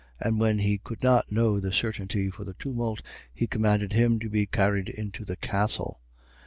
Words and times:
And 0.19 0.39
when 0.39 0.57
he 0.57 0.79
could 0.79 1.03
not 1.03 1.31
know 1.31 1.59
the 1.59 1.71
certainty 1.71 2.31
for 2.31 2.43
the 2.43 2.55
tumult, 2.55 3.03
he 3.31 3.45
commanded 3.45 3.93
him 3.93 4.19
to 4.21 4.29
be 4.31 4.47
carried 4.47 4.89
into 4.89 5.23
the 5.23 5.35
castle. 5.35 6.01